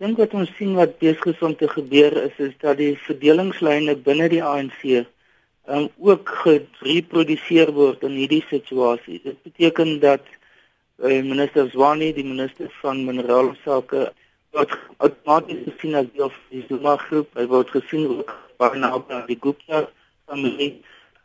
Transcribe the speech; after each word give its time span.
dink 0.00 0.16
wat 0.16 0.32
ons 0.32 0.50
sien 0.56 0.72
wat 0.78 0.98
besig 0.98 1.42
om 1.44 1.54
te 1.60 1.68
gebeur 1.68 2.14
is 2.24 2.36
is 2.40 2.52
dat 2.64 2.78
die 2.80 2.94
verdelingslyne 3.06 3.94
binne 4.06 4.28
die 4.32 4.42
ANC 4.42 4.84
um, 5.68 5.88
ook 5.98 6.30
gereproduseer 6.44 7.72
word 7.76 8.04
in 8.08 8.16
hierdie 8.16 8.44
situasie. 8.48 9.20
Dit 9.24 9.42
beteken 9.44 9.98
dat 10.00 10.24
uh, 11.04 11.20
minister 11.20 11.68
Zwane, 11.70 12.12
die 12.16 12.24
minister 12.24 12.70
van 12.80 13.04
minerale 13.04 13.52
sake, 13.64 14.08
word 14.56 14.72
outomaties 15.04 15.66
gesien 15.68 15.98
as 16.00 16.08
deel 16.14 16.32
van 16.32 16.54
die 16.54 16.64
Zuma 16.68 16.96
groep. 17.04 17.28
Hy 17.36 17.44
word 17.52 17.72
gesien 17.76 18.06
ook 18.16 18.32
baie 18.60 18.80
naby 18.80 19.18
aan 19.18 19.26
die 19.28 19.38
Gupta 19.40 19.84
familie. 20.30 20.78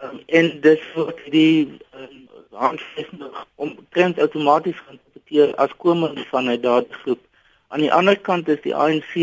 Um, 0.04 0.20
en 0.28 0.52
dis 0.66 0.84
word 0.98 1.21
die 1.32 1.80
um, 1.96 2.26
handvesting 2.60 3.23
om 3.55 3.71
trend 3.96 4.20
outomaties 4.20 4.84
geïnterpreteer 4.84 5.55
as 5.64 5.80
komende 5.80 6.28
van 6.32 6.52
'n 6.52 6.60
daardie 6.62 7.00
groep. 7.05 7.23
Aan 7.76 7.84
die 7.84 7.92
ander 7.94 8.16
kant 8.16 8.48
is 8.48 8.62
die 8.64 8.71
ANC 8.71 9.16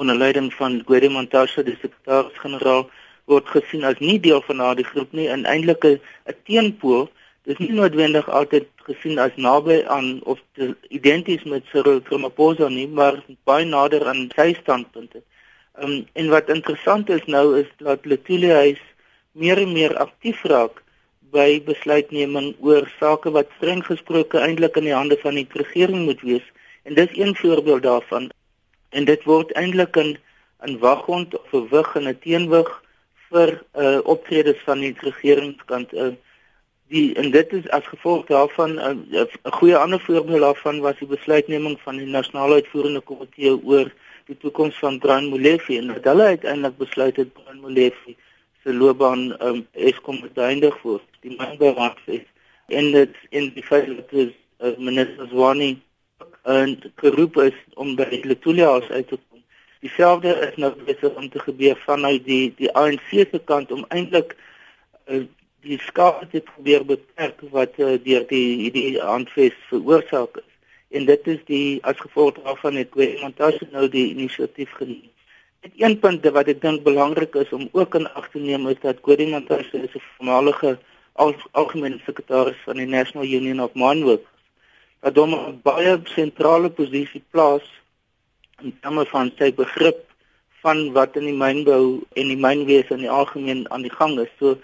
onder 0.00 0.16
leiding 0.16 0.46
van 0.56 0.78
Gwede 0.86 1.10
Montashe, 1.12 1.60
die 1.66 1.74
sekretaris-generaal, 1.76 2.86
word 3.28 3.50
gesien 3.52 3.84
as 3.84 4.00
nie 4.00 4.14
deel 4.26 4.40
van 4.46 4.62
daardie 4.62 4.86
groep 4.88 5.12
nie 5.12 5.26
en 5.34 5.44
eintlik 5.50 5.84
'n 5.84 6.00
teenpool. 6.48 7.04
Dit 7.44 7.60
is 7.60 7.66
nie 7.66 7.76
noodwendig 7.76 8.30
altyd 8.38 8.70
gesien 8.86 9.20
as 9.26 9.36
naby 9.36 9.76
aan 9.96 10.08
of 10.24 10.40
identies 10.88 11.44
met 11.44 11.68
Cyril 11.72 12.00
Ramaphosa 12.08 12.68
nie, 12.68 12.88
maar 12.88 13.20
baie 13.44 13.68
nader 13.68 14.08
aan 14.08 14.30
sy 14.36 14.56
standpunte. 14.62 15.20
Um, 15.76 16.08
en 16.14 16.32
wat 16.32 16.48
interessant 16.48 17.10
is 17.10 17.24
nou 17.26 17.60
is 17.60 17.68
dat 17.76 18.06
Letuli 18.06 18.56
huis 18.56 18.80
meer 19.32 19.58
en 19.58 19.72
meer 19.72 19.98
aktief 19.98 20.42
raak 20.44 20.80
by 21.20 21.60
besluitneming 21.60 22.54
oor 22.60 22.88
sake 22.98 23.30
wat 23.30 23.52
streng 23.56 23.84
gesproke 23.84 24.40
eintlik 24.40 24.76
in 24.76 24.88
die 24.88 24.96
hande 24.96 25.20
van 25.20 25.34
die 25.34 25.48
regering 25.52 26.08
moet 26.08 26.24
wees 26.24 26.52
En 26.84 26.94
dis 26.94 27.16
een 27.16 27.36
voorbeeld 27.36 27.82
daarvan. 27.82 28.30
En 28.88 29.04
dit 29.04 29.24
word 29.24 29.52
eintlik 29.52 29.96
in 29.96 30.16
in 30.64 30.78
waghond 30.78 31.36
of 31.38 31.52
'n 31.52 31.68
wig 31.70 31.94
en 31.94 32.08
'n 32.08 32.18
teenwig 32.18 32.70
vir 33.28 33.50
uh 33.84 33.98
optredes 34.04 34.60
van 34.64 34.78
die 34.80 34.94
regeringskant. 34.98 35.92
Uh, 35.92 36.12
die 36.88 37.14
en 37.14 37.30
dit 37.30 37.52
is 37.52 37.68
as 37.68 37.86
gevolg 37.86 38.26
daarvan 38.26 38.74
'n 38.74 39.06
uh, 39.10 39.24
'n 39.44 39.56
goeie 39.58 39.76
ander 39.76 40.00
voorbeeld 40.00 40.40
daarvan 40.40 40.80
was 40.80 40.98
die 40.98 41.08
besluitneming 41.08 41.80
van 41.80 41.96
die 41.96 42.06
nasionale 42.06 42.54
uitvoerende 42.54 43.00
komitee 43.00 43.64
oor 43.64 43.92
die 44.26 44.36
toekoms 44.36 44.78
van 44.78 44.98
Brian 44.98 45.28
Molefe 45.28 45.78
en 45.78 45.86
dat 45.86 46.04
hulle 46.04 46.22
uiteindelik 46.24 46.76
besluit 46.76 47.16
het 47.16 47.32
Brian 47.32 47.60
Molefe 47.60 48.14
se 48.62 48.74
loopbaan 48.74 49.42
um 49.46 49.66
Eskom 49.72 50.18
moet 50.20 50.38
eindig 50.38 50.82
word. 50.82 51.08
Die 51.20 51.36
mynbewag 51.36 51.96
is 52.06 52.26
en 52.66 52.92
dit 52.92 53.16
in 53.30 53.50
die 53.54 53.62
feit 53.62 53.86
dat 53.86 54.10
dit 54.10 54.32
uh, 54.60 54.76
minister 54.78 55.28
Zwane 55.28 55.76
en 56.44 56.92
geroep 56.96 57.36
is 57.36 57.56
om 57.74 57.94
by 57.96 58.20
Letolia 58.22 58.68
as 58.78 58.88
uit 58.88 59.08
te 59.08 59.16
kom. 59.16 59.40
Dieselfde 59.84 60.34
is 60.46 60.56
nou 60.60 60.72
besig 60.84 61.16
om 61.20 61.28
te 61.28 61.40
gebeur 61.40 61.76
vanuit 61.84 62.24
die 62.24 62.52
die 62.58 62.70
ANC 62.76 63.08
se 63.12 63.40
kant 63.48 63.72
om 63.72 63.84
eintlik 63.88 64.36
uh, 65.08 65.24
die 65.64 65.78
skade 65.80 66.28
te 66.32 66.42
probeer 66.44 66.84
beperk 66.84 67.40
wat 67.52 67.78
uh, 67.80 67.96
deur 68.04 68.26
die 68.28 68.70
die 68.74 69.02
aanfees 69.02 69.56
veroorsaak 69.70 70.36
is. 70.42 70.50
En 70.94 71.08
dit 71.08 71.32
is 71.32 71.40
die 71.48 71.80
as 71.82 72.00
gevolg 72.00 72.36
daarvan 72.44 72.76
het 72.80 72.92
Kwemantashe 72.92 73.68
nou 73.72 73.88
die 73.88 74.10
inisiatief 74.12 74.72
geneem. 74.80 75.08
Dit 75.64 75.80
een 75.80 75.96
punt 75.98 76.28
wat 76.36 76.48
ek 76.52 76.60
dink 76.60 76.84
belangrik 76.84 77.34
is 77.40 77.52
om 77.56 77.68
ook 77.72 77.96
in 77.96 78.10
ag 78.12 78.28
te 78.30 78.44
neem 78.44 78.68
is 78.68 78.80
dat 78.84 79.00
Kwemantashe 79.00 79.80
is 79.80 79.96
'n 79.96 80.04
voormalige 80.16 80.76
al, 81.12 81.34
algemene 81.52 81.98
sekretaris 82.04 82.60
van 82.68 82.76
die 82.76 82.86
National 82.86 83.24
Union 83.24 83.64
of 83.64 83.74
Mine 83.74 84.04
Dat 85.04 85.16
hom 85.20 85.34
'n 85.36 85.60
baie 85.62 85.94
sentrale 86.16 86.70
posisie 86.70 87.22
plaas 87.30 87.66
in 88.62 88.72
terme 88.80 89.04
van 89.12 89.32
sy 89.38 89.50
begrip 89.52 90.00
van 90.62 90.92
wat 90.96 91.16
in 91.20 91.26
die 91.28 91.40
mynbou 91.44 92.00
en 92.20 92.30
die 92.32 92.40
mynwese 92.46 92.96
in 92.96 93.04
die 93.04 93.10
algemeen 93.10 93.66
aan 93.70 93.84
die 93.84 93.92
gang 93.92 94.16
is. 94.22 94.32
So 94.38 94.56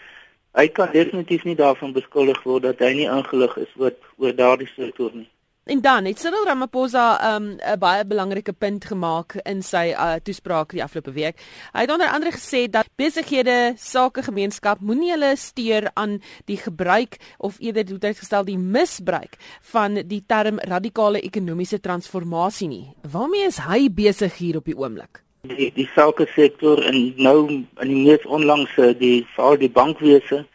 hy 0.57 0.67
kan 0.69 0.89
definitief 0.93 1.45
nie 1.45 1.59
daarvan 1.59 1.93
beskuldig 1.93 2.41
word 2.49 2.63
dat 2.69 2.81
hy 2.81 2.93
nie 2.97 3.11
ingelig 3.19 3.57
is 3.67 3.75
oor 3.77 3.93
oor 4.17 4.33
daardie 4.37 4.71
sektor 4.73 5.13
nie. 5.13 5.29
En 5.65 5.81
dan 5.81 6.05
het 6.05 6.19
Cyril 6.19 6.45
Ramaphosa 6.45 7.37
'n 7.39 7.43
um, 7.43 7.79
baie 7.79 8.05
belangrike 8.07 8.53
punt 8.53 8.85
gemaak 8.85 9.35
in 9.45 9.63
sy 9.63 9.93
uh, 9.93 10.15
toespraak 10.23 10.71
die 10.73 10.83
afgelope 10.83 11.13
week. 11.13 11.37
Hy 11.73 11.81
het 11.81 11.91
onder 11.93 12.09
andere 12.09 12.33
gesê 12.33 12.71
dat 12.71 12.89
besighede, 12.97 13.73
sakegemeenskap 13.77 14.81
moenie 14.81 15.11
hulle 15.11 15.37
steur 15.37 15.91
aan 15.95 16.23
die 16.45 16.57
gebruik 16.57 17.17
of 17.39 17.57
eerder 17.59 17.89
hoe 17.89 17.99
dit 17.99 18.19
gestel 18.19 18.45
die 18.45 18.59
misbruik 18.59 19.37
van 19.61 19.95
die 19.95 20.25
term 20.27 20.59
radikale 20.59 21.21
ekonomiese 21.21 21.81
transformasie 21.81 22.69
nie. 22.69 22.93
Waarmee 23.13 23.47
is 23.47 23.59
hy 23.59 23.91
besig 23.93 24.37
hier 24.37 24.57
op 24.57 24.65
die 24.65 24.77
oomblik? 24.77 25.23
Die 25.43 25.73
die 25.75 25.91
sake 25.95 26.27
sektor 26.35 26.81
en 26.85 27.15
nou 27.17 27.49
in 27.49 27.69
die 27.89 28.03
mees 28.09 28.25
onlangse 28.25 28.97
die 28.99 29.27
veral 29.37 29.61
die 29.61 29.71
bankwese 29.71 30.47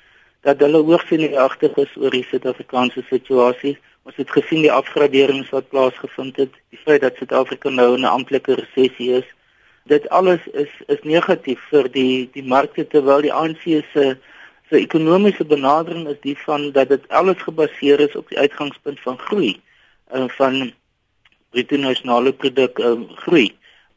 dat 0.46 0.60
hulle 0.62 0.82
hoogs 0.86 1.10
in 1.16 1.24
die 1.24 1.40
agter 1.40 1.74
is 1.82 1.94
oor 1.98 2.14
die 2.14 2.26
Suid-Afrikaanse 2.30 3.02
situasie. 3.10 3.74
Ons 4.06 4.20
het 4.22 4.30
gesien 4.30 4.62
die 4.62 4.72
afgraderings 4.72 5.50
wat 5.50 5.72
plaasgevind 5.72 6.38
het, 6.38 6.54
die 6.70 6.82
feit 6.84 7.02
dat 7.02 7.18
Suid-Afrika 7.18 7.72
nou 7.74 7.96
in 7.96 8.06
'n 8.06 8.14
amptelike 8.18 8.54
resessie 8.60 9.10
is. 9.22 9.26
Dit 9.90 10.10
alles 10.10 10.46
is 10.54 10.70
is 10.88 11.02
negatief 11.02 11.60
vir 11.72 11.90
die 11.90 12.30
die 12.34 12.46
markte 12.56 12.86
terwyl 12.88 13.22
die 13.22 13.34
ANC 13.34 13.64
se 13.94 14.18
se 14.70 14.76
ekonomiese 14.78 15.46
benadering 15.46 16.08
is 16.08 16.22
die 16.22 16.38
van 16.46 16.72
dat 16.72 16.90
dit 16.90 17.10
alles 17.10 17.42
gebaseer 17.42 18.00
is 18.00 18.16
op 18.16 18.30
die 18.30 18.38
uitgangspunt 18.38 19.00
van 19.00 19.18
groei 19.18 19.62
en 20.10 20.24
uh, 20.24 20.30
van 20.30 20.74
bruto 21.50 21.78
nasionale 21.78 22.34
produk 22.34 22.80
uh, 22.80 22.94
groei. 23.16 23.50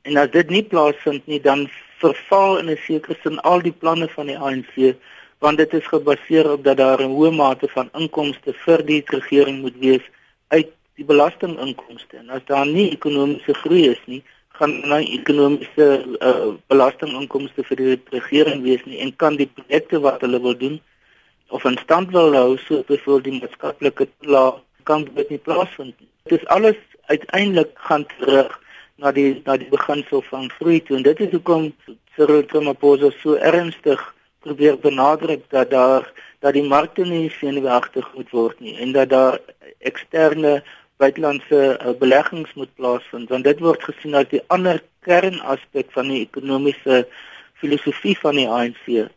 En 0.03 0.17
as 0.17 0.31
dit 0.31 0.51
nie 0.51 0.63
plaasvind 0.63 1.27
nie, 1.27 1.41
dan 1.41 1.69
verval 1.99 2.59
in 2.59 2.71
'n 2.71 2.81
sekere 2.87 3.17
sin 3.23 3.41
al 3.41 3.61
die 3.61 3.73
planne 3.73 4.09
van 4.09 4.27
die 4.27 4.39
ANC 4.39 4.95
want 5.39 5.59
dit 5.59 5.73
is 5.73 5.87
gebaseer 5.87 6.51
op 6.51 6.65
dat 6.65 6.77
daar 6.77 7.01
'n 7.03 7.15
hoë 7.15 7.31
mate 7.35 7.69
van 7.69 7.91
inkomste 7.93 8.53
vir 8.65 8.85
die 8.87 9.03
regering 9.07 9.61
moet 9.61 9.79
wees 9.79 10.05
uit 10.49 10.69
die 10.95 11.05
belastinginkomste. 11.05 12.17
En 12.17 12.31
as 12.31 12.45
daar 12.45 12.67
nie 12.67 12.91
ekonomiese 12.91 13.55
groei 13.55 13.89
is 13.89 14.03
nie, 14.07 14.23
gaan 14.59 14.81
nou 14.89 15.01
ekonomiese 15.03 15.87
uh, 16.19 16.55
belastinginkomste 16.67 17.65
vir 17.69 17.77
die 17.77 17.99
regering 18.11 18.63
wees 18.63 18.85
nie 18.85 18.99
en 18.99 19.17
kan 19.17 19.37
die 19.37 19.51
projekte 19.55 20.01
wat 20.01 20.21
hulle 20.27 20.41
wil 20.41 20.57
doen 20.57 20.81
of 21.49 21.65
in 21.65 21.79
stand 21.79 22.11
wil 22.11 22.35
hou, 22.35 22.57
so 22.67 22.83
byvoorbeeld 22.89 23.25
die 23.25 23.41
maatskaplike 23.41 24.09
laag 24.21 24.59
kan 24.83 25.07
dit 25.15 25.31
nie 25.31 25.39
plaasvind 25.39 25.95
nie. 26.01 26.09
Dit 26.29 26.41
is 26.41 26.47
alles 26.47 26.77
uiteindelik 27.07 27.71
gaan 27.75 28.07
terug 28.19 28.61
na 28.97 29.13
die 29.13 29.41
na 29.45 29.57
die 29.57 29.71
beginsel 29.71 30.23
van 30.29 30.51
groei 30.59 30.83
toe 30.83 30.97
en 30.97 31.07
dit 31.07 31.21
is 31.21 31.31
hoekom 31.31 31.71
Cyril 32.17 32.45
Ramaphosa 32.53 33.13
so 33.23 33.39
ernstig 33.39 34.03
probeer 34.47 34.79
benadruk 34.79 35.45
dat 35.51 35.71
daar 35.71 36.13
dat 36.39 36.55
die 36.55 36.63
markte 36.63 37.05
nie 37.05 37.31
senuweeagtig 37.31 38.07
moet 38.15 38.31
word 38.31 38.61
nie 38.61 38.77
en 38.79 38.93
dat 38.93 39.11
daar 39.11 39.39
eksterne 39.79 40.63
buitelandse 40.97 41.63
uh, 41.79 41.95
beleggings 41.99 42.55
moet 42.55 42.75
plaasvind 42.75 43.29
want 43.35 43.45
dit 43.45 43.61
word 43.61 43.83
gesien 43.91 44.15
as 44.19 44.31
die 44.31 44.43
ander 44.55 44.83
kernaspek 45.07 45.91
van 45.97 46.11
die 46.13 46.23
ekonomiese 46.27 47.05
filosofie 47.63 48.17
van 48.23 48.39
die 48.39 48.49
ANC 48.49 49.09